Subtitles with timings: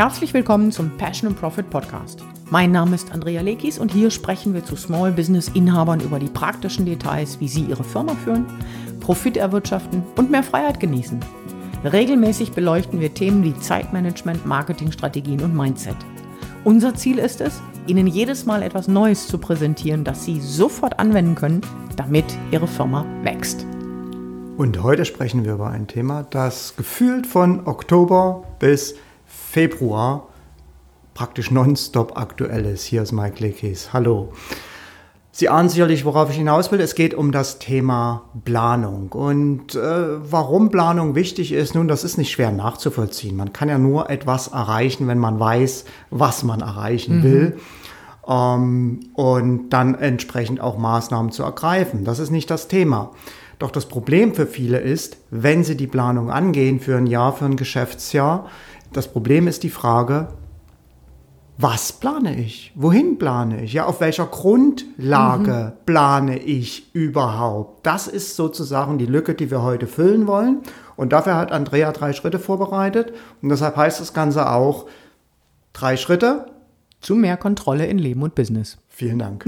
[0.00, 2.24] Herzlich willkommen zum Passion and Profit Podcast.
[2.48, 6.30] Mein Name ist Andrea Lekis und hier sprechen wir zu Small Business Inhabern über die
[6.30, 8.46] praktischen Details, wie sie ihre Firma führen,
[9.00, 11.20] Profit erwirtschaften und mehr Freiheit genießen.
[11.84, 15.96] Regelmäßig beleuchten wir Themen wie Zeitmanagement, Marketingstrategien und Mindset.
[16.64, 21.34] Unser Ziel ist es, Ihnen jedes Mal etwas Neues zu präsentieren, das Sie sofort anwenden
[21.34, 21.60] können,
[21.96, 23.66] damit Ihre Firma wächst.
[24.56, 28.94] Und heute sprechen wir über ein Thema, das gefühlt von Oktober bis
[29.50, 30.28] Februar
[31.12, 32.84] praktisch nonstop aktuell ist.
[32.84, 33.92] Hier ist Mike Lekes.
[33.92, 34.32] Hallo.
[35.32, 36.80] Sie ahnen sicherlich, worauf ich hinaus will.
[36.80, 39.10] Es geht um das Thema Planung.
[39.10, 43.36] Und äh, warum Planung wichtig ist, nun, das ist nicht schwer nachzuvollziehen.
[43.36, 47.22] Man kann ja nur etwas erreichen, wenn man weiß, was man erreichen mhm.
[47.24, 47.56] will.
[48.28, 52.04] Ähm, und dann entsprechend auch Maßnahmen zu ergreifen.
[52.04, 53.10] Das ist nicht das Thema.
[53.58, 57.46] Doch das Problem für viele ist, wenn sie die Planung angehen für ein Jahr, für
[57.46, 58.48] ein Geschäftsjahr,
[58.92, 60.28] das Problem ist die Frage,
[61.62, 62.72] was plane ich?
[62.74, 63.74] Wohin plane ich?
[63.74, 65.84] Ja, auf welcher Grundlage mhm.
[65.84, 67.86] plane ich überhaupt?
[67.86, 70.62] Das ist sozusagen die Lücke, die wir heute füllen wollen.
[70.96, 73.12] Und dafür hat Andrea drei Schritte vorbereitet.
[73.42, 74.86] Und deshalb heißt das Ganze auch
[75.74, 76.46] drei Schritte.
[77.02, 78.78] Zu mehr Kontrolle in Leben und Business.
[78.88, 79.44] Vielen Dank.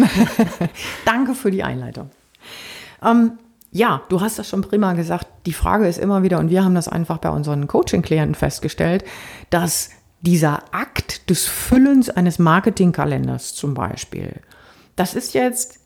[1.06, 2.10] Danke für die Einleitung.
[3.02, 3.32] Ähm,
[3.72, 5.26] ja, du hast das schon prima gesagt.
[5.46, 9.04] Die Frage ist immer wieder, und wir haben das einfach bei unseren Coaching-Klienten festgestellt,
[9.48, 14.40] dass dieser Akt des Füllens eines Marketingkalenders zum Beispiel,
[14.94, 15.80] das ist jetzt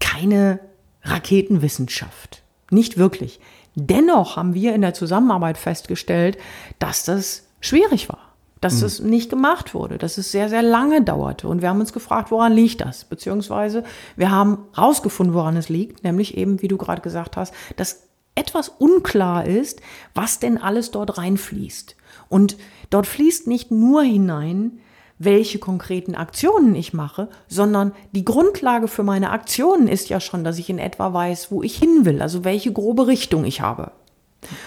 [0.00, 0.58] keine
[1.04, 2.42] Raketenwissenschaft.
[2.70, 3.40] Nicht wirklich.
[3.76, 6.36] Dennoch haben wir in der Zusammenarbeit festgestellt,
[6.80, 8.27] dass das schwierig war
[8.60, 8.86] dass mhm.
[8.86, 11.48] es nicht gemacht wurde, dass es sehr, sehr lange dauerte.
[11.48, 13.04] Und wir haben uns gefragt, woran liegt das?
[13.04, 13.84] Beziehungsweise
[14.16, 18.68] wir haben rausgefunden, woran es liegt, nämlich eben, wie du gerade gesagt hast, dass etwas
[18.68, 19.80] unklar ist,
[20.14, 21.96] was denn alles dort reinfließt.
[22.28, 22.56] Und
[22.90, 24.78] dort fließt nicht nur hinein,
[25.18, 30.58] welche konkreten Aktionen ich mache, sondern die Grundlage für meine Aktionen ist ja schon, dass
[30.58, 33.90] ich in etwa weiß, wo ich hin will, also welche grobe Richtung ich habe.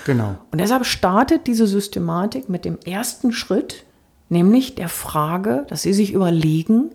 [0.06, 0.38] Genau.
[0.52, 3.86] Und deshalb startet diese Systematik mit dem ersten Schritt,
[4.30, 6.92] nämlich der Frage, dass Sie sich überlegen,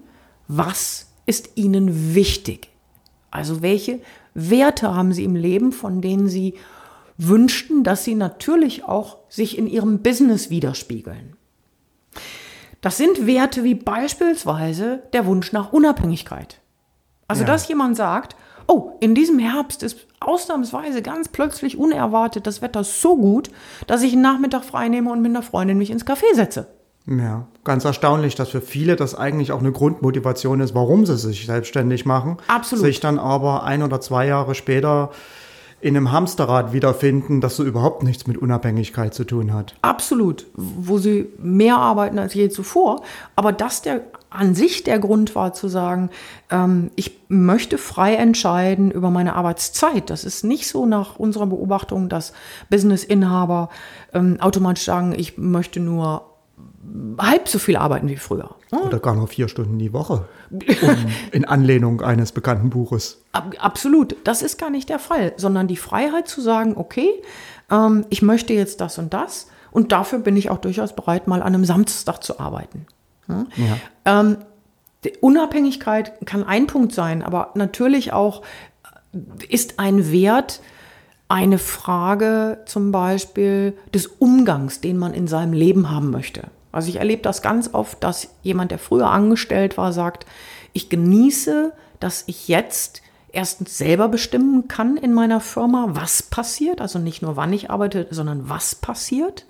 [0.49, 2.69] was ist Ihnen wichtig?
[3.31, 4.01] Also welche
[4.35, 6.55] Werte haben Sie im Leben, von denen Sie
[7.19, 11.37] wünschten, dass sie natürlich auch sich in Ihrem Business widerspiegeln?
[12.81, 16.61] Das sind Werte wie beispielsweise der Wunsch nach Unabhängigkeit.
[17.27, 17.47] Also, ja.
[17.49, 23.16] dass jemand sagt, oh, in diesem Herbst ist ausnahmsweise ganz plötzlich unerwartet das Wetter so
[23.16, 23.50] gut,
[23.87, 26.66] dass ich einen Nachmittag frei nehme und mit einer Freundin mich ins Café setze.
[27.09, 31.47] Ja, ganz erstaunlich, dass für viele das eigentlich auch eine Grundmotivation ist, warum sie sich
[31.47, 32.38] selbstständig machen.
[32.49, 32.84] Absolut.
[32.84, 35.10] Sich dann aber ein oder zwei Jahre später
[35.87, 39.77] in einem Hamsterrad wiederfinden, das so überhaupt nichts mit Unabhängigkeit zu tun hat.
[39.83, 43.03] Absolut, wo sie mehr arbeiten als je zuvor.
[43.37, 46.11] Aber das der an sich der Grund war zu sagen,
[46.51, 50.11] ähm, ich möchte frei entscheiden über meine Arbeitszeit.
[50.11, 52.33] Das ist nicht so nach unserer Beobachtung, dass
[52.69, 53.69] Business-Inhaber
[54.13, 56.36] ähm, automatisch sagen, ich möchte nur
[57.19, 58.55] halb so viel arbeiten wie früher.
[58.71, 60.27] Oder gar nur vier Stunden die Woche.
[60.50, 60.97] Um,
[61.33, 63.22] in Anlehnung eines bekannten Buches.
[63.33, 64.17] Absolut.
[64.25, 67.09] Das ist gar nicht der Fall, sondern die Freiheit zu sagen, okay,
[67.71, 71.43] ähm, ich möchte jetzt das und das und dafür bin ich auch durchaus bereit, mal
[71.43, 72.87] an einem Samstag zu arbeiten.
[73.28, 73.47] Ja?
[73.56, 74.21] Ja.
[74.21, 74.39] Ähm,
[75.21, 78.43] Unabhängigkeit kann ein Punkt sein, aber natürlich auch
[79.12, 79.19] äh,
[79.49, 80.61] ist ein Wert,
[81.29, 86.45] eine Frage zum Beispiel des Umgangs, den man in seinem Leben haben möchte.
[86.73, 90.27] Also ich erlebe das ganz oft, dass jemand, der früher angestellt war, sagt,
[90.73, 96.99] ich genieße, dass ich jetzt erstens selber bestimmen kann in meiner Firma, was passiert, also
[96.99, 99.47] nicht nur wann ich arbeite, sondern was passiert.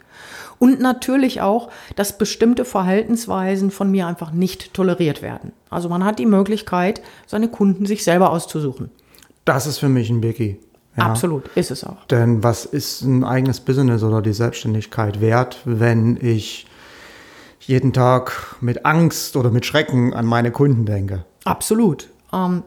[0.59, 5.53] Und natürlich auch, dass bestimmte Verhaltensweisen von mir einfach nicht toleriert werden.
[5.69, 8.91] Also man hat die Möglichkeit, seine Kunden sich selber auszusuchen.
[9.45, 10.59] Das ist für mich ein Biggie.
[10.97, 11.05] Ja.
[11.05, 12.05] Absolut, ist es auch.
[12.07, 16.67] Denn was ist ein eigenes Business oder die Selbstständigkeit wert, wenn ich
[17.61, 21.25] jeden Tag mit Angst oder mit Schrecken an meine Kunden denke?
[21.45, 22.09] Absolut.
[22.33, 22.63] Ähm,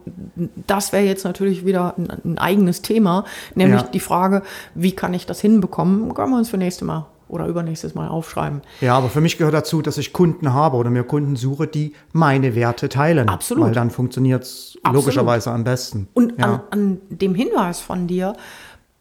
[0.68, 3.88] das wäre jetzt natürlich wieder ein, ein eigenes Thema, nämlich ja.
[3.88, 4.44] die Frage,
[4.76, 6.14] wie kann ich das hinbekommen?
[6.14, 8.62] Können wir uns für nächste Mal oder übernächstes Mal aufschreiben.
[8.82, 11.94] Ja, aber für mich gehört dazu, dass ich Kunden habe oder mir Kunden suche, die
[12.12, 13.30] meine Werte teilen.
[13.30, 13.66] Absolut.
[13.66, 16.08] Weil dann funktioniert es logischerweise am besten.
[16.14, 16.46] Und ja.
[16.46, 18.34] an, an dem Hinweis von dir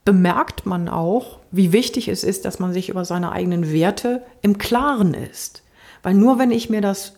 [0.04, 4.58] bemerkt man auch, wie wichtig es ist, dass man sich über seine eigenen Werte im
[4.58, 5.62] Klaren ist.
[6.02, 7.14] Weil nur wenn ich mir das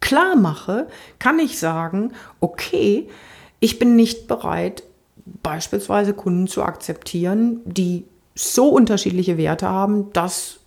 [0.00, 0.86] klar mache,
[1.18, 3.08] kann ich sagen, okay,
[3.60, 4.84] ich bin nicht bereit,
[5.42, 8.04] beispielsweise Kunden zu akzeptieren, die
[8.34, 10.60] so unterschiedliche Werte haben, dass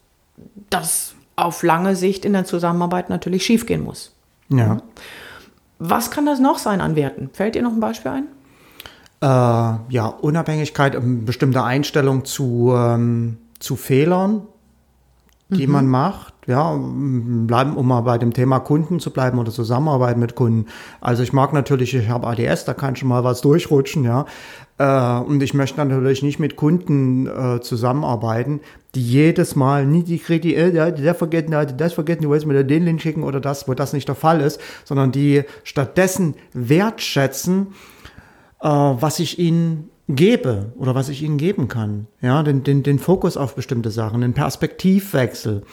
[0.69, 4.14] das auf lange Sicht in der Zusammenarbeit natürlich schiefgehen muss.
[4.50, 4.81] Ja.
[5.80, 7.30] Was kann das noch sein an Werten?
[7.34, 8.28] Fällt dir noch ein Beispiel ein?
[9.22, 9.25] Äh,
[9.94, 14.44] ja, Unabhängigkeit, ähm, bestimmte Einstellung zu, ähm, zu Fehlern,
[15.50, 16.34] die man macht.
[16.48, 20.68] Ja, um bleiben, um mal bei dem Thema Kunden zu bleiben oder Zusammenarbeit mit Kunden.
[21.02, 24.26] Also ich mag natürlich, ich habe ADS, da kann schon mal was durchrutschen, ja.
[24.78, 28.62] Äh, und ich möchte natürlich nicht mit Kunden äh, zusammenarbeiten,
[28.96, 32.46] die jedes Mal nie die Kredit, äh, der, der vergessen, der, das vergessen, du willst
[32.46, 36.36] mir den Link schicken oder das, wo das nicht der Fall ist, sondern die stattdessen
[36.54, 37.68] wertschätzen,
[38.62, 42.07] äh, was ich ihnen gebe oder was ich ihnen geben kann.
[42.21, 45.63] Ja, den, den, den Fokus auf bestimmte Sachen, den Perspektivwechsel.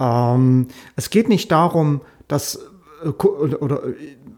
[0.00, 2.56] Ähm, es geht nicht darum, dass
[3.04, 3.82] äh, oder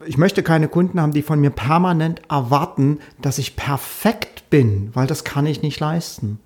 [0.07, 5.07] ich möchte keine Kunden haben, die von mir permanent erwarten, dass ich perfekt bin, weil
[5.07, 6.39] das kann ich nicht leisten.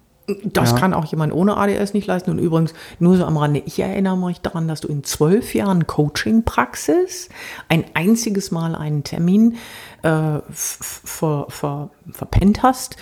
[0.45, 0.79] Das Ja.
[0.79, 2.31] kann auch jemand ohne ADS nicht leisten.
[2.31, 5.87] Und übrigens, nur so am Rande, ich erinnere mich daran, dass du in zwölf Jahren
[5.87, 7.29] Coaching-Praxis
[7.69, 9.57] ein einziges Mal einen Termin
[10.03, 12.97] äh, ver, ver, verpennt hast,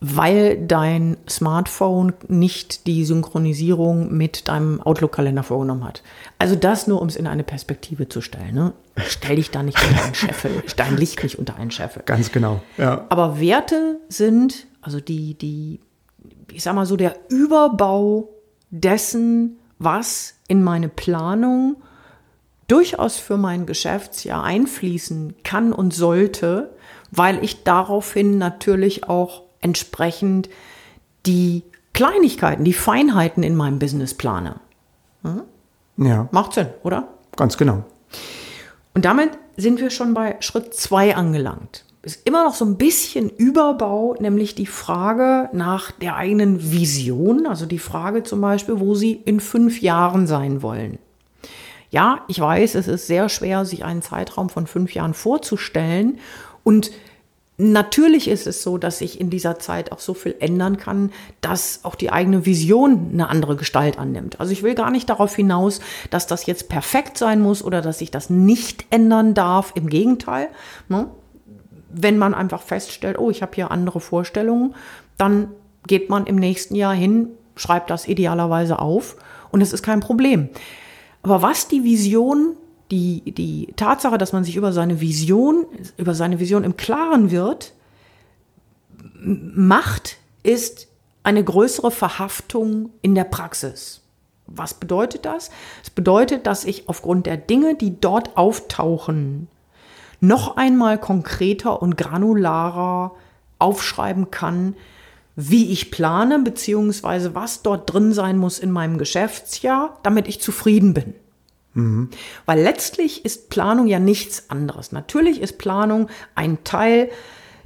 [0.00, 6.02] weil dein Smartphone nicht die Synchronisierung mit deinem Outlook-Kalender vorgenommen hat.
[6.38, 8.54] Also das nur, um es in eine Perspektive zu stellen.
[8.54, 8.72] Ne?
[8.96, 12.02] Stell dich da nicht unter einen Scheffel, dein Licht nicht unter einen Scheffel.
[12.06, 12.62] Ganz genau.
[12.78, 13.04] Ja.
[13.10, 15.80] Aber Werte sind, also die, die,
[16.50, 18.30] ich sag mal so, der Überbau
[18.70, 21.76] dessen, was in meine Planung
[22.70, 26.70] durchaus für mein Geschäftsjahr einfließen kann und sollte,
[27.10, 30.48] weil ich daraufhin natürlich auch entsprechend
[31.26, 34.60] die Kleinigkeiten, die Feinheiten in meinem Business plane.
[35.96, 37.08] Ja, Macht Sinn, oder?
[37.36, 37.84] ganz genau.
[38.94, 41.84] Und damit sind wir schon bei Schritt zwei angelangt.
[42.02, 47.66] Ist immer noch so ein bisschen Überbau, nämlich die Frage nach der eigenen Vision, also
[47.66, 50.98] die Frage zum Beispiel, wo Sie in fünf Jahren sein wollen.
[51.90, 56.18] Ja, ich weiß, es ist sehr schwer, sich einen Zeitraum von fünf Jahren vorzustellen.
[56.62, 56.92] Und
[57.56, 61.80] natürlich ist es so, dass sich in dieser Zeit auch so viel ändern kann, dass
[61.82, 64.38] auch die eigene Vision eine andere Gestalt annimmt.
[64.38, 67.98] Also ich will gar nicht darauf hinaus, dass das jetzt perfekt sein muss oder dass
[67.98, 69.72] sich das nicht ändern darf.
[69.74, 70.48] Im Gegenteil.
[70.88, 71.08] Ne?
[71.92, 74.76] Wenn man einfach feststellt, oh, ich habe hier andere Vorstellungen,
[75.18, 75.48] dann
[75.88, 79.16] geht man im nächsten Jahr hin, schreibt das idealerweise auf
[79.50, 80.50] und es ist kein Problem.
[81.22, 82.56] Aber was die Vision,
[82.90, 87.72] die, die Tatsache, dass man sich über seine Vision, über seine Vision im Klaren wird,
[89.22, 90.88] macht, ist
[91.22, 94.00] eine größere Verhaftung in der Praxis.
[94.46, 95.50] Was bedeutet das?
[95.82, 99.48] Es bedeutet, dass ich aufgrund der Dinge, die dort auftauchen,
[100.20, 103.12] noch einmal konkreter und granularer
[103.58, 104.74] aufschreiben kann,
[105.48, 110.92] wie ich plane, beziehungsweise was dort drin sein muss in meinem Geschäftsjahr, damit ich zufrieden
[110.92, 111.14] bin.
[112.46, 114.92] Weil letztlich ist Planung ja nichts anderes.
[114.92, 117.10] Natürlich ist Planung ein Teil,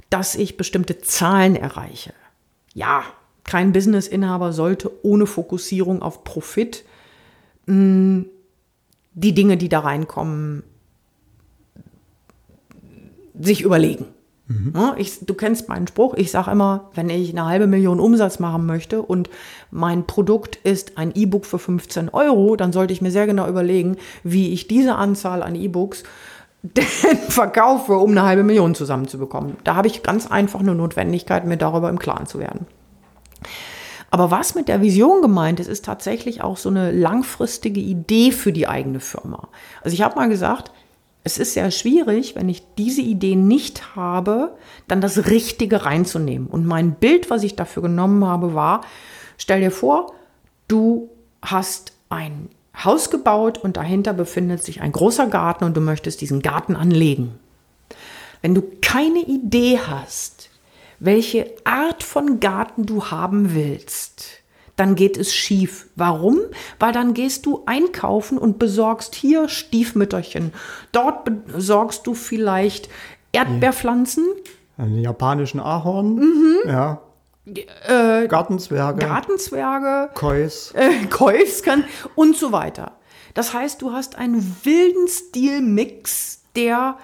[0.09, 2.13] dass ich bestimmte Zahlen erreiche.
[2.73, 3.03] Ja,
[3.43, 6.85] kein Businessinhaber sollte ohne Fokussierung auf Profit
[7.65, 8.25] mh,
[9.13, 10.63] die Dinge, die da reinkommen,
[13.39, 14.05] sich überlegen.
[14.75, 16.13] Ja, Ich, du kennst meinen Spruch.
[16.15, 19.29] Ich sage immer, wenn ich eine halbe Million Umsatz machen möchte und
[19.71, 23.97] mein Produkt ist ein E-Book für 15 Euro, dann sollte ich mir sehr genau überlegen,
[24.23, 26.03] wie ich diese Anzahl an E-Books
[26.61, 29.57] denn verkaufe, um eine halbe Million zusammenzubekommen.
[29.63, 32.67] Da habe ich ganz einfach eine Notwendigkeit, mir darüber im Klaren zu werden.
[34.11, 38.53] Aber was mit der Vision gemeint ist, ist tatsächlich auch so eine langfristige Idee für
[38.53, 39.49] die eigene Firma.
[39.83, 40.71] Also ich habe mal gesagt,
[41.25, 44.55] es ist sehr schwierig, wenn ich diese Idee nicht habe,
[44.87, 46.47] dann das Richtige reinzunehmen.
[46.47, 48.81] Und mein Bild, was ich dafür genommen habe, war,
[49.39, 50.13] stell dir vor,
[50.67, 51.09] du
[51.41, 56.43] hast ein Haus gebaut und dahinter befindet sich ein großer Garten und du möchtest diesen
[56.43, 57.39] Garten anlegen.
[58.43, 60.51] Wenn du keine Idee hast,
[60.99, 64.43] welche Art von Garten du haben willst,
[64.75, 65.87] dann geht es schief.
[65.95, 66.39] Warum?
[66.79, 70.53] Weil dann gehst du einkaufen und besorgst hier Stiefmütterchen.
[70.91, 72.89] Dort besorgst du vielleicht
[73.31, 74.25] Erdbeerpflanzen,
[74.77, 76.21] Einen japanischen Ahorn,
[76.65, 77.01] ja.
[78.27, 80.71] Gartenzwerge, Gartenzwerge, Kois.
[80.73, 81.83] äh, Käufskan
[82.15, 82.93] und so weiter.
[83.33, 86.97] Das heißt, du hast einen wilden Stilmix, der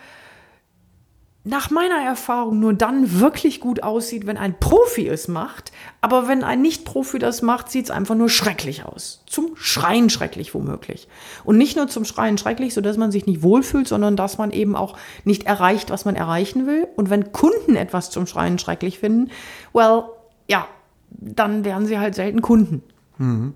[1.43, 5.71] nach meiner Erfahrung nur dann wirklich gut aussieht, wenn ein Profi es macht.
[5.99, 9.23] Aber wenn ein Nicht-Profi das macht, sieht es einfach nur schrecklich aus.
[9.25, 11.07] Zum Schreien schrecklich womöglich.
[11.43, 14.75] Und nicht nur zum Schreien schrecklich, sodass man sich nicht wohlfühlt, sondern dass man eben
[14.75, 16.87] auch nicht erreicht, was man erreichen will.
[16.95, 19.31] Und wenn Kunden etwas zum Schreien schrecklich finden,
[19.73, 20.03] well,
[20.47, 20.67] ja,
[21.09, 22.83] dann werden sie halt selten Kunden.
[23.21, 23.53] Mhm.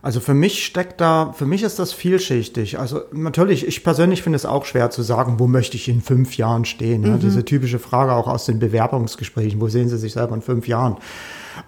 [0.00, 2.78] Also für mich steckt da, für mich ist das vielschichtig.
[2.78, 6.36] Also natürlich, ich persönlich finde es auch schwer zu sagen, wo möchte ich in fünf
[6.38, 7.02] Jahren stehen.
[7.02, 7.06] Mhm.
[7.06, 10.66] Ja, diese typische Frage auch aus den Bewerbungsgesprächen, wo sehen Sie sich selber in fünf
[10.66, 10.96] Jahren?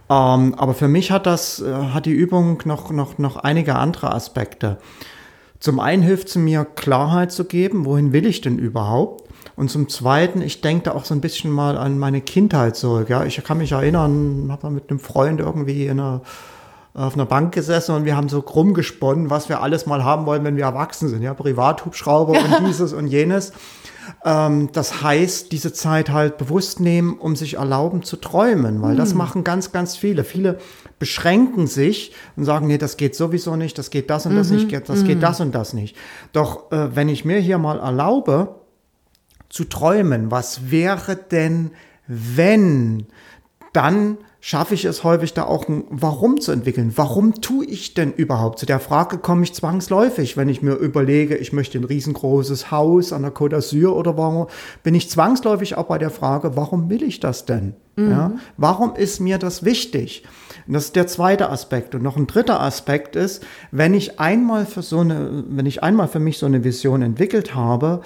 [0.09, 4.15] Ähm, aber für mich hat das, äh, hat die Übung noch, noch, noch einige andere
[4.15, 4.79] Aspekte.
[5.61, 9.25] Zum einen hilft es mir, Klarheit zu geben, wohin will ich denn überhaupt?
[9.57, 13.09] Und zum Zweiten, ich denke da auch so ein bisschen mal an meine Kindheit zurück.
[13.09, 16.21] Ja, ich kann mich erinnern, habe mit einem Freund irgendwie in einer,
[16.97, 20.25] auf einer Bank gesessen und wir haben so krumm gesponnen, was wir alles mal haben
[20.25, 21.23] wollen, wenn wir erwachsen sind.
[21.23, 23.53] Ja, Privathubschrauber und dieses und jenes.
[24.25, 29.11] Ähm, das heißt, diese Zeit halt bewusst nehmen, um sich erlauben zu träumen, weil das
[29.11, 29.19] hm.
[29.19, 30.25] machen ganz, ganz viele.
[30.25, 30.59] Viele
[30.99, 34.57] beschränken sich und sagen, nee, das geht sowieso nicht, das geht das und das mhm.
[34.57, 35.07] nicht, das mhm.
[35.07, 35.95] geht das und das nicht.
[36.33, 38.55] Doch äh, wenn ich mir hier mal erlaube,
[39.51, 41.71] zu träumen, was wäre denn,
[42.07, 43.07] wenn,
[43.75, 46.93] dann schaffe ich es häufig da auch ein Warum zu entwickeln.
[46.95, 48.61] Warum tue ich denn überhaupt?
[48.61, 53.13] Zu der Frage komme ich zwangsläufig, wenn ich mir überlege, ich möchte ein riesengroßes Haus
[53.13, 54.47] an der Côte d'Azur oder warum,
[54.85, 57.75] bin ich zwangsläufig auch bei der Frage, warum will ich das denn?
[57.97, 58.11] Mhm.
[58.11, 58.33] Ja?
[58.57, 60.23] Warum ist mir das wichtig?
[60.69, 61.97] Und das ist der zweite Aspekt.
[61.97, 66.07] Und noch ein dritter Aspekt ist, wenn ich einmal für so eine, wenn ich einmal
[66.07, 68.01] für mich so eine Vision entwickelt habe,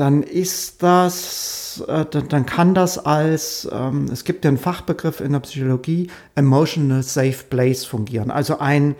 [0.00, 5.32] dann ist das, äh, dann kann das als, ähm, es gibt ja einen Fachbegriff in
[5.32, 8.30] der Psychologie, emotional safe place fungieren.
[8.30, 8.94] Also ein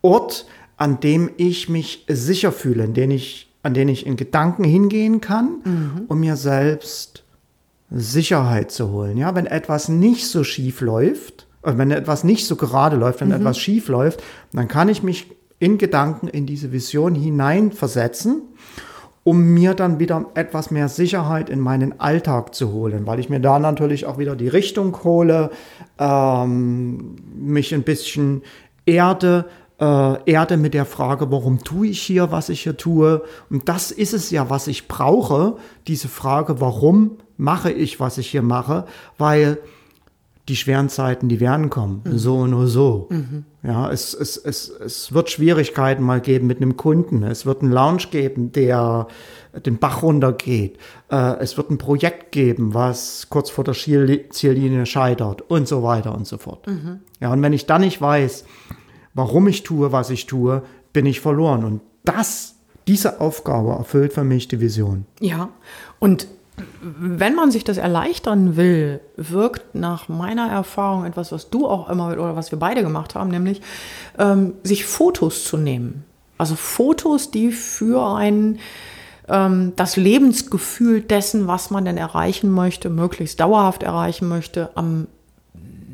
[0.00, 0.46] Ort,
[0.78, 5.20] an dem ich mich sicher fühle, in den ich, an den ich in Gedanken hingehen
[5.20, 6.02] kann, mhm.
[6.08, 7.24] um mir selbst
[7.90, 9.18] Sicherheit zu holen.
[9.18, 13.28] Ja, wenn etwas nicht so schief läuft, äh, wenn etwas nicht so gerade läuft, wenn
[13.28, 13.34] mhm.
[13.34, 14.22] etwas schief läuft,
[14.54, 15.26] dann kann ich mich
[15.58, 18.40] in Gedanken in diese Vision hineinversetzen
[19.26, 23.40] um mir dann wieder etwas mehr Sicherheit in meinen Alltag zu holen, weil ich mir
[23.40, 25.50] da natürlich auch wieder die Richtung hole,
[25.98, 28.42] ähm, mich ein bisschen
[28.84, 29.46] erde,
[29.80, 33.24] äh, erde mit der Frage, warum tue ich hier, was ich hier tue.
[33.50, 35.56] Und das ist es ja, was ich brauche,
[35.88, 38.84] diese Frage, warum mache ich, was ich hier mache,
[39.18, 39.58] weil
[40.48, 42.02] die schweren Zeiten, die werden kommen.
[42.04, 42.18] Mhm.
[42.18, 43.08] So nur so.
[43.10, 43.44] Mhm.
[43.62, 47.24] Ja, es, es, es, es wird Schwierigkeiten mal geben mit einem Kunden.
[47.24, 49.08] Es wird einen Lounge geben, der
[49.64, 50.78] den Bach runtergeht.
[51.10, 56.14] Äh, es wird ein Projekt geben, was kurz vor der Ziellinie scheitert und so weiter
[56.14, 56.66] und so fort.
[56.68, 57.00] Mhm.
[57.20, 58.44] Ja, und wenn ich dann nicht weiß,
[59.14, 60.62] warum ich tue, was ich tue,
[60.92, 61.64] bin ich verloren.
[61.64, 62.54] Und das,
[62.86, 65.06] diese Aufgabe erfüllt für mich die Vision.
[65.20, 65.48] Ja,
[65.98, 66.28] und
[66.80, 72.12] wenn man sich das erleichtern will, wirkt nach meiner Erfahrung etwas, was du auch immer
[72.12, 73.60] oder was wir beide gemacht haben, nämlich
[74.18, 76.04] ähm, sich Fotos zu nehmen.
[76.38, 78.58] Also Fotos, die für ein
[79.28, 85.08] ähm, das Lebensgefühl dessen, was man denn erreichen möchte, möglichst dauerhaft erreichen möchte, am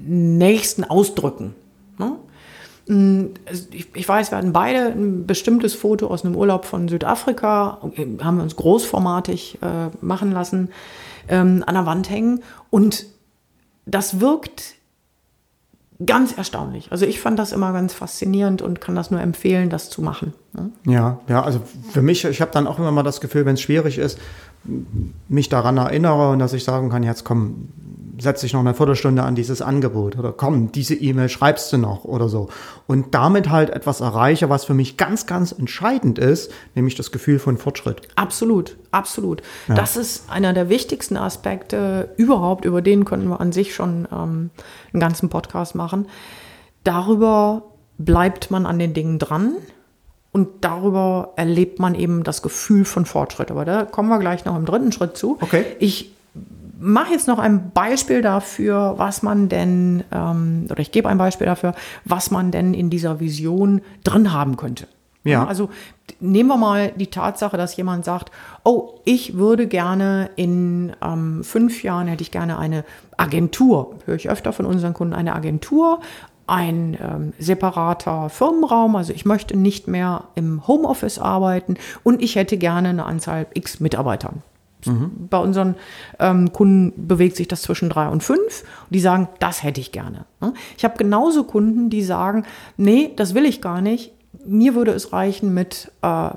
[0.05, 1.55] nächsten ausdrücken.
[1.99, 2.17] Ne?
[2.87, 7.79] Ich weiß, wir hatten beide ein bestimmtes Foto aus einem Urlaub von Südafrika,
[8.21, 10.71] haben wir uns großformatig äh, machen lassen,
[11.29, 12.43] ähm, an der Wand hängen.
[12.71, 13.07] Und
[13.87, 14.75] das wirkt
[16.07, 16.91] ganz erstaunlich.
[16.91, 20.33] Also ich fand das immer ganz faszinierend und kann das nur empfehlen, das zu machen.
[20.53, 20.71] Ne?
[20.87, 21.61] Ja, ja, also
[21.91, 24.19] für mich, ich habe dann auch immer mal das Gefühl, wenn es schwierig ist,
[25.29, 27.69] mich daran erinnere und dass ich sagen kann, jetzt komm,
[28.19, 32.05] setz dich noch eine Viertelstunde an dieses Angebot oder komm, diese E-Mail schreibst du noch
[32.05, 32.49] oder so.
[32.87, 37.39] Und damit halt etwas erreiche, was für mich ganz, ganz entscheidend ist, nämlich das Gefühl
[37.39, 38.03] von Fortschritt.
[38.17, 39.43] Absolut, absolut.
[39.69, 39.75] Ja.
[39.75, 44.51] Das ist einer der wichtigsten Aspekte überhaupt, über den könnten wir an sich schon ähm,
[44.93, 46.07] einen ganzen Podcast machen.
[46.85, 47.63] Darüber
[47.99, 49.55] bleibt man an den Dingen dran.
[50.35, 53.51] Und darüber erlebt man eben das Gefühl von Fortschritt.
[53.51, 55.37] Aber da kommen wir gleich noch im dritten Schritt zu.
[55.43, 55.77] Okay.
[55.79, 56.12] Ich
[56.83, 61.47] mache jetzt noch ein Beispiel dafür, was man denn, ähm, oder ich gebe ein Beispiel
[61.47, 61.75] dafür,
[62.05, 64.89] was man denn in dieser Vision drin haben könnte.
[65.25, 65.47] Ja.
[65.47, 65.71] Also
[66.19, 68.33] nehmen wir mal die Tatsache, dass jemand sagt,
[68.65, 72.85] oh, ich würde gerne in ähm, fünf Jahren hätte ich gerne eine
[73.17, 76.01] Agentur, höre ich öfter von unseren Kunden, eine Agentur,
[76.49, 82.59] ein ähm, separater Firmenraum, also ich möchte nicht mehr im Homeoffice arbeiten und ich hätte
[82.59, 84.43] gerne eine Anzahl x Mitarbeitern.
[84.87, 85.29] Mhm.
[85.31, 85.77] Bei unseren
[86.19, 88.63] ähm, Kunden bewegt sich das zwischen drei und fünf.
[88.63, 90.25] Und die sagen, das hätte ich gerne.
[90.41, 90.55] Ne?
[90.77, 92.45] Ich habe genauso Kunden, die sagen,
[92.77, 94.13] nee, das will ich gar nicht.
[94.45, 96.31] Mir würde es reichen mit äh,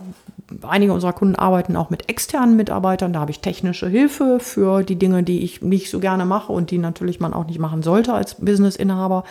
[0.61, 3.13] einige unserer Kunden arbeiten auch mit externen Mitarbeitern.
[3.13, 6.71] Da habe ich technische Hilfe für die Dinge, die ich nicht so gerne mache und
[6.71, 9.23] die natürlich man auch nicht machen sollte als Businessinhaber.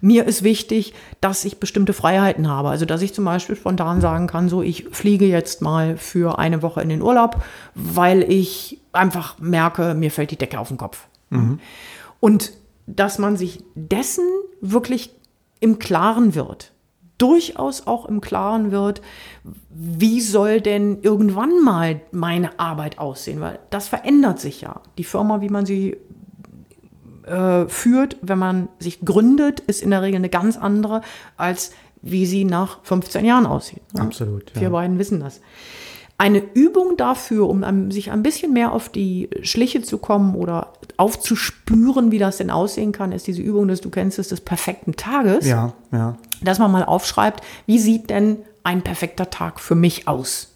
[0.00, 2.68] Mir ist wichtig, dass ich bestimmte Freiheiten habe.
[2.68, 6.62] Also, dass ich zum Beispiel spontan sagen kann, so, ich fliege jetzt mal für eine
[6.62, 7.42] Woche in den Urlaub,
[7.74, 11.06] weil ich einfach merke, mir fällt die Decke auf den Kopf.
[11.30, 11.60] Mhm.
[12.20, 12.52] Und
[12.86, 14.24] dass man sich dessen
[14.60, 15.10] wirklich
[15.60, 16.72] im Klaren wird
[17.18, 19.02] durchaus auch im Klaren wird,
[19.70, 23.40] wie soll denn irgendwann mal meine Arbeit aussehen?
[23.40, 24.80] Weil das verändert sich ja.
[24.96, 25.96] Die Firma, wie man sie
[27.24, 31.02] äh, führt, wenn man sich gründet, ist in der Regel eine ganz andere,
[31.36, 31.72] als
[32.02, 33.82] wie sie nach 15 Jahren aussieht.
[33.96, 34.52] Absolut.
[34.54, 34.62] Ja.
[34.62, 35.40] Wir beiden wissen das.
[36.16, 42.10] Eine Übung dafür, um sich ein bisschen mehr auf die Schliche zu kommen oder aufzuspüren,
[42.10, 45.46] wie das denn aussehen kann, ist diese Übung, dass du kennst, des perfekten Tages.
[45.46, 46.16] Ja, ja.
[46.42, 50.54] Dass man mal aufschreibt, wie sieht denn ein perfekter Tag für mich aus?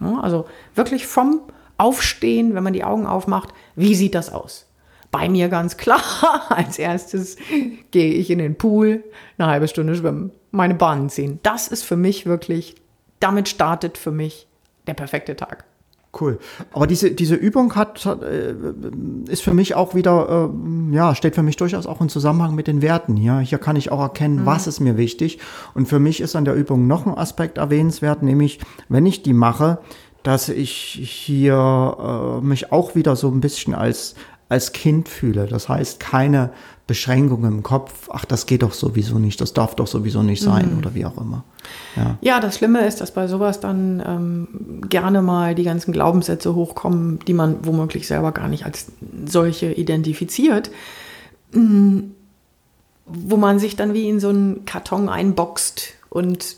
[0.00, 1.40] Also wirklich vom
[1.78, 4.66] Aufstehen, wenn man die Augen aufmacht, wie sieht das aus?
[5.10, 6.02] Bei mir ganz klar,
[6.48, 7.36] als erstes
[7.90, 9.04] gehe ich in den Pool,
[9.38, 11.38] eine halbe Stunde schwimmen, meine Bahnen ziehen.
[11.42, 12.76] Das ist für mich wirklich,
[13.20, 14.46] damit startet für mich
[14.86, 15.64] der perfekte Tag.
[16.20, 16.38] Cool.
[16.72, 18.54] Aber diese, diese Übung hat, äh,
[19.28, 22.66] ist für mich auch wieder, äh, ja, steht für mich durchaus auch im Zusammenhang mit
[22.66, 23.38] den Werten hier.
[23.38, 24.46] Hier kann ich auch erkennen, mhm.
[24.46, 25.38] was ist mir wichtig.
[25.74, 29.32] Und für mich ist an der Übung noch ein Aspekt erwähnenswert, nämlich, wenn ich die
[29.32, 29.78] mache,
[30.22, 34.14] dass ich hier äh, mich auch wieder so ein bisschen als,
[34.48, 35.46] als Kind fühle.
[35.46, 36.50] Das heißt, keine
[36.86, 40.72] Beschränkungen im Kopf, ach, das geht doch sowieso nicht, das darf doch sowieso nicht sein
[40.72, 40.78] mhm.
[40.78, 41.44] oder wie auch immer.
[41.96, 42.18] Ja.
[42.20, 42.40] ja.
[42.40, 47.32] das Schlimme ist, dass bei sowas dann ähm, gerne mal die ganzen Glaubenssätze hochkommen, die
[47.32, 48.92] man womöglich selber gar nicht als
[49.24, 50.70] solche identifiziert,
[51.52, 52.12] mhm.
[53.06, 56.56] wo man sich dann wie in so einen Karton einboxt und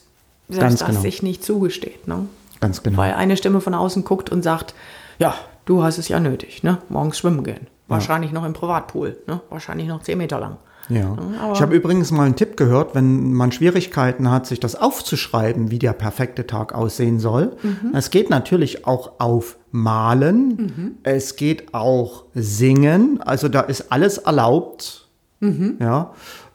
[0.49, 1.00] selbst das genau.
[1.00, 2.09] sich nicht zugesteht.
[2.09, 2.26] Ne?
[2.61, 2.99] Ganz genau.
[2.99, 4.75] Weil eine Stimme von außen guckt und sagt,
[5.21, 6.78] ja, du hast es ja nötig, ne?
[6.88, 7.69] morgens schwimmen gehen.
[7.88, 8.38] Wahrscheinlich ja.
[8.38, 9.40] noch im Privatpool, ne?
[9.49, 10.59] wahrscheinlich noch zehn Meter lang.
[10.88, 11.16] Ja.
[11.52, 15.81] ich habe übrigens mal einen Tipp gehört, wenn man Schwierigkeiten hat, sich das aufzuschreiben, wie
[15.81, 17.57] der perfekte Tag aussehen soll.
[17.62, 17.93] Mhm.
[17.93, 20.95] Es geht natürlich auch auf Malen, mhm.
[21.02, 25.09] es geht auch Singen, also da ist alles erlaubt.
[25.40, 25.76] Mhm.
[25.81, 26.12] Ja.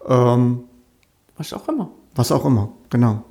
[0.08, 0.64] Ähm,
[1.38, 1.90] was auch immer.
[2.16, 3.24] Was auch immer, genau.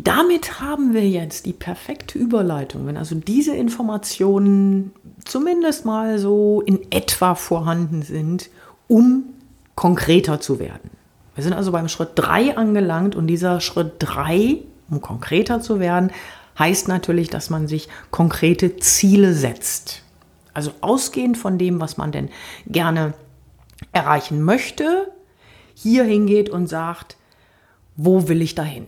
[0.00, 2.86] Damit haben wir jetzt die perfekte Überleitung.
[2.86, 4.92] Wenn also diese Informationen
[5.24, 8.50] zumindest mal so in etwa vorhanden sind,
[8.88, 9.24] um
[9.74, 10.90] konkreter zu werden.
[11.34, 16.10] Wir sind also beim Schritt 3 angelangt und dieser Schritt 3, um konkreter zu werden,
[16.58, 20.02] heißt natürlich, dass man sich konkrete Ziele setzt.
[20.54, 22.30] Also ausgehend von dem, was man denn
[22.66, 23.12] gerne
[23.92, 25.12] erreichen möchte,
[25.74, 27.18] hier hingeht und sagt,
[27.96, 28.86] wo will ich dahin?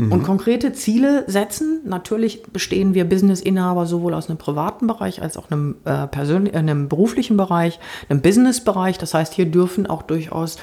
[0.00, 0.12] Mhm.
[0.12, 1.80] Und konkrete Ziele setzen.
[1.84, 6.58] Natürlich bestehen wir Business-Inhaber sowohl aus einem privaten Bereich als auch einem, äh, persönlich, äh,
[6.58, 8.96] einem beruflichen Bereich, einem Business-Bereich.
[8.96, 10.56] Das heißt, hier dürfen auch durchaus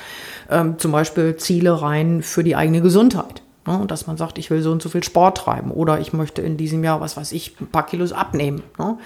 [0.50, 3.43] ähm, zum Beispiel Ziele rein für die eigene Gesundheit.
[3.67, 3.84] Ne?
[3.88, 6.58] Dass man sagt, ich will so und so viel Sport treiben oder ich möchte in
[6.58, 8.63] diesem Jahr, was weiß ich, ein paar Kilos abnehmen.
[8.80, 8.97] Ne?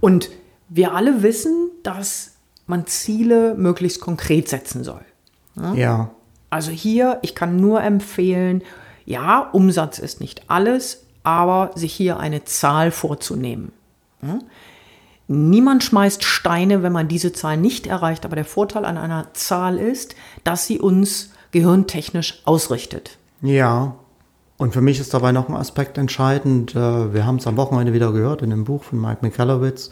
[0.00, 0.30] Und
[0.68, 2.34] wir alle wissen, dass
[2.66, 5.04] man Ziele möglichst konkret setzen soll.
[5.56, 5.72] Ne?
[5.76, 6.10] Ja.
[6.50, 8.62] Also hier, ich kann nur empfehlen,
[9.04, 13.72] ja, Umsatz ist nicht alles, aber sich hier eine Zahl vorzunehmen.
[14.20, 14.42] Hm?
[15.28, 19.78] Niemand schmeißt Steine, wenn man diese Zahl nicht erreicht, aber der Vorteil an einer Zahl
[19.78, 23.18] ist, dass sie uns gehirntechnisch ausrichtet.
[23.40, 23.94] Ja,
[24.58, 26.74] und für mich ist dabei noch ein Aspekt entscheidend.
[26.74, 29.90] Äh, wir haben es am Wochenende wieder gehört in dem Buch von Mike Michalowitz.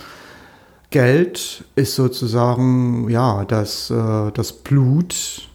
[0.91, 5.49] Geld ist sozusagen ja das, äh, das Blut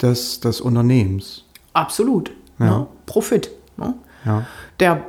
[0.00, 1.44] des, des Unternehmens.
[1.74, 2.78] Absolut ja.
[2.78, 2.86] ne?
[3.08, 3.50] Profit.
[3.76, 3.94] Ne?
[4.24, 4.46] Ja.
[4.78, 5.04] Der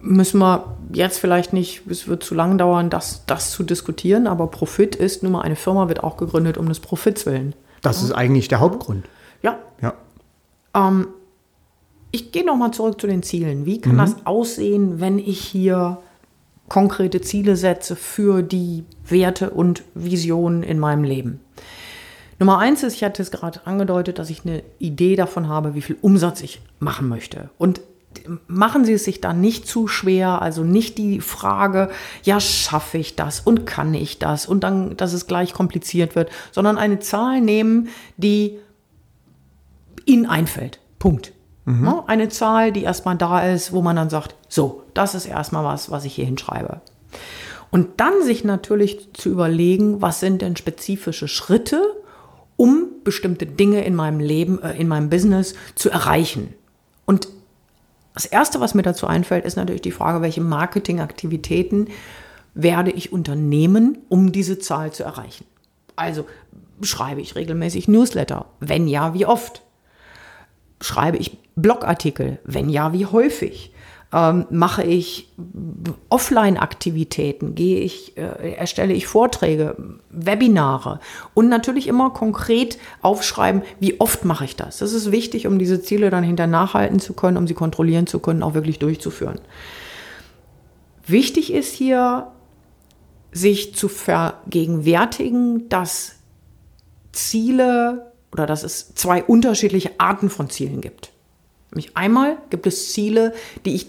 [0.00, 4.48] müssen wir jetzt vielleicht nicht, es wird zu lang dauern, das, das zu diskutieren, aber
[4.48, 7.54] Profit ist nun mal, eine Firma wird auch gegründet um des Profits willen.
[7.82, 8.06] Das ja.
[8.06, 9.04] ist eigentlich der Hauptgrund.
[9.42, 9.58] Ja.
[9.80, 9.94] ja.
[10.74, 11.08] Ähm,
[12.10, 13.64] ich gehe nochmal zurück zu den Zielen.
[13.64, 13.98] Wie kann mhm.
[13.98, 15.98] das aussehen, wenn ich hier
[16.68, 21.40] konkrete Ziele setze für die Werte und Visionen in meinem Leben?
[22.42, 25.80] Nummer eins ist, ich hatte es gerade angedeutet, dass ich eine Idee davon habe, wie
[25.80, 27.50] viel Umsatz ich machen möchte.
[27.56, 27.80] Und
[28.48, 31.88] machen Sie es sich da nicht zu schwer, also nicht die Frage,
[32.24, 36.30] ja, schaffe ich das und kann ich das und dann, dass es gleich kompliziert wird,
[36.50, 38.58] sondern eine Zahl nehmen, die
[40.04, 40.80] Ihnen einfällt.
[40.98, 41.32] Punkt.
[41.64, 42.02] Mhm.
[42.08, 45.92] Eine Zahl, die erstmal da ist, wo man dann sagt, so, das ist erstmal was,
[45.92, 46.80] was ich hier hinschreibe.
[47.70, 51.80] Und dann sich natürlich zu überlegen, was sind denn spezifische Schritte,
[52.56, 56.54] um bestimmte Dinge in meinem Leben, äh, in meinem Business zu erreichen.
[57.04, 57.28] Und
[58.14, 61.88] das Erste, was mir dazu einfällt, ist natürlich die Frage, welche Marketingaktivitäten
[62.54, 65.46] werde ich unternehmen, um diese Zahl zu erreichen.
[65.96, 66.26] Also
[66.82, 68.46] schreibe ich regelmäßig Newsletter?
[68.60, 69.62] Wenn ja, wie oft?
[70.80, 72.38] Schreibe ich Blogartikel?
[72.44, 73.71] Wenn ja, wie häufig?
[74.12, 75.32] Ähm, mache ich
[76.08, 77.54] Offline-Aktivitäten?
[77.54, 79.76] Gehe ich, äh, erstelle ich Vorträge,
[80.10, 81.00] Webinare?
[81.34, 84.78] Und natürlich immer konkret aufschreiben, wie oft mache ich das?
[84.78, 88.18] Das ist wichtig, um diese Ziele dann hinter nachhalten zu können, um sie kontrollieren zu
[88.18, 89.40] können, auch wirklich durchzuführen.
[91.06, 92.28] Wichtig ist hier,
[93.32, 96.16] sich zu vergegenwärtigen, dass
[97.12, 101.12] Ziele oder dass es zwei unterschiedliche Arten von Zielen gibt.
[101.70, 103.32] Nämlich einmal gibt es Ziele,
[103.64, 103.86] die ich,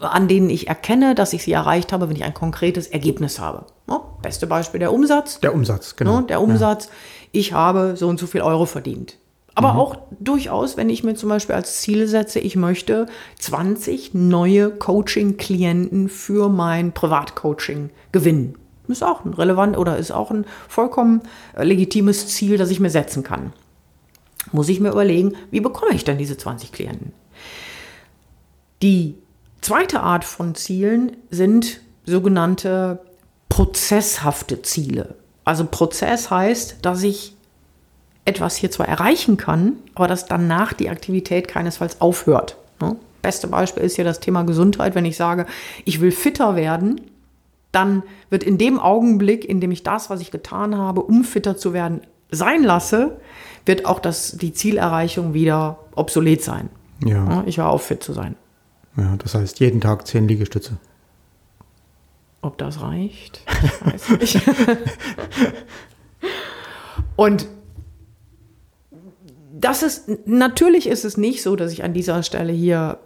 [0.00, 3.66] an denen ich erkenne, dass ich sie erreicht habe, wenn ich ein konkretes Ergebnis habe.
[3.88, 5.40] Ja, beste Beispiel der Umsatz.
[5.40, 6.16] Der Umsatz, genau.
[6.16, 6.86] Ja, der Umsatz.
[6.86, 6.90] Ja.
[7.32, 9.16] Ich habe so und so viel Euro verdient.
[9.54, 9.78] Aber mhm.
[9.78, 13.06] auch durchaus, wenn ich mir zum Beispiel als Ziel setze, ich möchte
[13.38, 18.56] 20 neue Coaching-Klienten für mein Privatcoaching gewinnen.
[18.88, 21.22] Ist auch ein relevant oder ist auch ein vollkommen
[21.54, 23.52] äh, legitimes Ziel, das ich mir setzen kann.
[24.50, 27.12] Muss ich mir überlegen, wie bekomme ich denn diese 20 Klienten?
[28.82, 29.21] Die
[29.62, 33.00] zweite Art von Zielen sind sogenannte
[33.48, 35.14] prozesshafte Ziele.
[35.44, 37.34] Also Prozess heißt, dass ich
[38.24, 42.56] etwas hier zwar erreichen kann, aber dass danach die Aktivität keinesfalls aufhört.
[42.80, 42.96] Ne?
[43.20, 44.94] Beste Beispiel ist hier das Thema Gesundheit.
[44.94, 45.46] Wenn ich sage,
[45.84, 47.00] ich will fitter werden,
[47.72, 51.56] dann wird in dem Augenblick, in dem ich das, was ich getan habe, um fitter
[51.56, 53.18] zu werden, sein lasse,
[53.66, 56.68] wird auch das, die Zielerreichung wieder obsolet sein.
[57.04, 57.42] Ja.
[57.46, 58.36] Ich war auf fit zu sein.
[58.96, 60.78] Ja, das heißt jeden Tag zehn Liegestütze.
[62.42, 63.40] Ob das reicht?
[63.64, 64.40] Ich weiß nicht.
[67.16, 67.46] Und
[69.52, 72.98] das ist, natürlich ist es nicht so, dass ich an dieser Stelle hier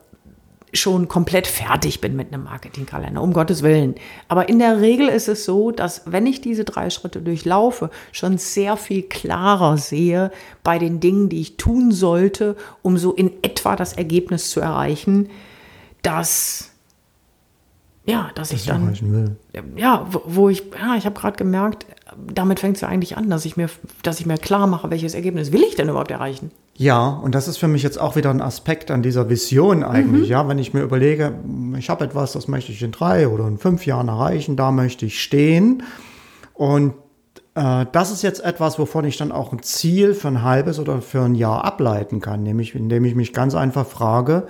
[0.72, 3.94] schon komplett fertig bin mit einem Marketingkalender, um Gottes Willen.
[4.28, 8.38] Aber in der Regel ist es so, dass wenn ich diese drei Schritte durchlaufe, schon
[8.38, 10.30] sehr viel klarer sehe
[10.62, 15.28] bei den Dingen, die ich tun sollte, um so in etwa das Ergebnis zu erreichen,
[16.02, 16.70] dass
[18.06, 19.36] ja, dass das ich dann will.
[19.74, 21.86] ja, wo, wo ich ja, ich habe gerade gemerkt,
[22.32, 23.68] damit fängt es ja eigentlich an, dass ich mir
[24.04, 26.52] dass ich mir klar mache, welches Ergebnis will ich denn überhaupt erreichen?
[26.76, 30.24] Ja, und das ist für mich jetzt auch wieder ein Aspekt an dieser Vision eigentlich.
[30.24, 30.30] Mhm.
[30.30, 31.34] Ja, wenn ich mir überlege,
[31.78, 35.06] ich habe etwas, das möchte ich in drei oder in fünf Jahren erreichen, da möchte
[35.06, 35.82] ich stehen.
[36.52, 36.92] Und
[37.54, 41.00] äh, das ist jetzt etwas, wovon ich dann auch ein Ziel für ein halbes oder
[41.00, 44.46] für ein Jahr ableiten kann, nämlich indem ich mich ganz einfach frage,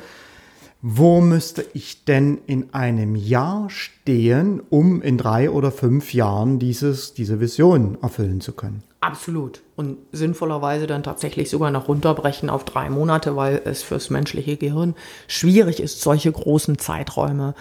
[0.89, 7.13] wo müsste ich denn in einem Jahr stehen, um in drei oder fünf Jahren dieses,
[7.13, 8.85] diese Vision erfüllen zu können?
[9.01, 9.63] Absolut.
[9.75, 14.95] Und sinnvollerweise dann tatsächlich sogar noch runterbrechen auf drei Monate, weil es fürs menschliche Gehirn
[15.27, 17.57] schwierig ist, solche großen Zeiträume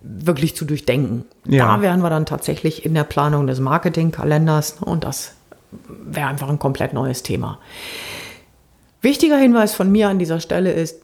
[0.00, 1.26] wirklich zu durchdenken.
[1.46, 1.76] Ja.
[1.76, 5.34] Da wären wir dann tatsächlich in der Planung des Marketingkalenders und das
[5.88, 7.58] wäre einfach ein komplett neues Thema.
[9.02, 11.01] Wichtiger Hinweis von mir an dieser Stelle ist,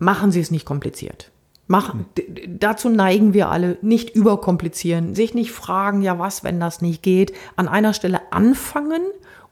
[0.00, 1.30] machen Sie es nicht kompliziert.
[1.68, 2.06] Machen.
[2.48, 7.32] Dazu neigen wir alle, nicht überkomplizieren, sich nicht fragen, ja was, wenn das nicht geht.
[7.54, 9.02] An einer Stelle anfangen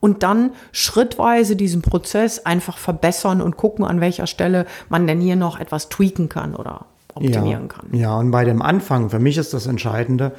[0.01, 5.37] und dann schrittweise diesen Prozess einfach verbessern und gucken, an welcher Stelle man denn hier
[5.37, 7.87] noch etwas tweaken kann oder optimieren ja, kann.
[7.93, 10.33] Ja, und bei dem Anfang, für mich ist das Entscheidende,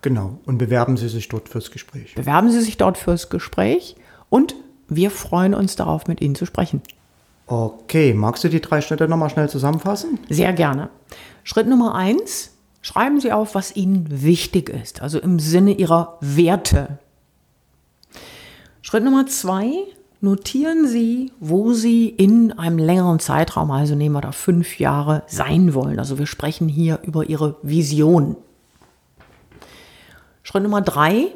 [0.02, 2.16] Genau, und bewerben Sie sich dort fürs Gespräch.
[2.16, 3.96] Bewerben Sie sich dort fürs Gespräch
[4.30, 4.56] und
[4.88, 6.82] wir freuen uns darauf, mit Ihnen zu sprechen.
[7.48, 10.20] Okay, magst du die drei Schritte nochmal schnell zusammenfassen?
[10.30, 10.90] Sehr gerne.
[11.44, 12.52] Schritt Nummer eins,
[12.82, 17.00] schreiben Sie auf, was Ihnen wichtig ist, also im Sinne Ihrer Werte.
[18.82, 19.72] Schritt Nummer zwei,
[20.22, 25.74] notieren Sie, wo Sie in einem längeren Zeitraum, also nehmen wir da fünf Jahre, sein
[25.74, 26.00] wollen.
[26.00, 28.36] Also wir sprechen hier über Ihre Vision.
[30.44, 31.28] Schritt Nummer drei,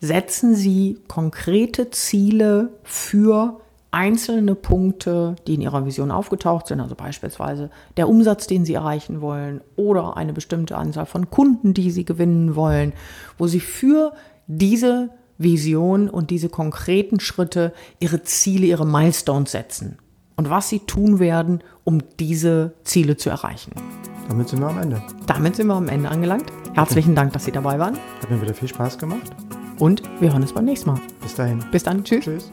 [0.00, 3.60] setzen Sie konkrete Ziele für
[3.90, 9.20] einzelne Punkte, die in ihrer Vision aufgetaucht sind, also beispielsweise der Umsatz, den sie erreichen
[9.20, 12.92] wollen oder eine bestimmte Anzahl von Kunden, die sie gewinnen wollen,
[13.38, 14.12] wo sie für
[14.46, 19.98] diese Vision und diese konkreten Schritte ihre Ziele, ihre Milestones setzen
[20.36, 23.72] und was sie tun werden, um diese Ziele zu erreichen.
[24.28, 25.02] Damit sind wir am Ende.
[25.26, 26.52] Damit sind wir am Ende angelangt.
[26.74, 29.30] Herzlichen Dank, dass Sie dabei waren Hat mir wieder viel Spaß gemacht.
[29.78, 31.00] und wir hören uns beim nächsten Mal.
[31.22, 31.64] Bis dahin.
[31.72, 32.04] Bis dann.
[32.04, 32.24] Tschüss.
[32.24, 32.52] Tschüss.